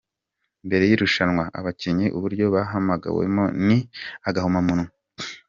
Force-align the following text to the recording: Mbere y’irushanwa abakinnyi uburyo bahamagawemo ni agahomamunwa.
Mbere 0.67 0.83
y’irushanwa 0.89 1.43
abakinnyi 1.59 2.07
uburyo 2.17 2.45
bahamagawemo 2.55 3.43
ni 3.67 3.79
agahomamunwa. 4.27 4.89